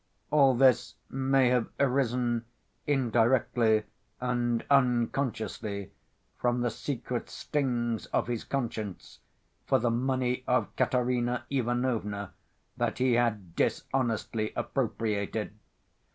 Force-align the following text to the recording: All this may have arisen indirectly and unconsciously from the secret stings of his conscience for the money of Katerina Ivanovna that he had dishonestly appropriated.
All 0.31 0.55
this 0.55 0.95
may 1.11 1.49
have 1.49 1.67
arisen 1.79 2.45
indirectly 2.87 3.83
and 4.19 4.65
unconsciously 4.67 5.91
from 6.39 6.61
the 6.61 6.71
secret 6.71 7.29
stings 7.29 8.07
of 8.07 8.25
his 8.25 8.43
conscience 8.43 9.19
for 9.67 9.77
the 9.77 9.91
money 9.91 10.43
of 10.47 10.75
Katerina 10.75 11.45
Ivanovna 11.51 12.33
that 12.77 12.97
he 12.97 13.13
had 13.13 13.55
dishonestly 13.55 14.53
appropriated. 14.55 15.53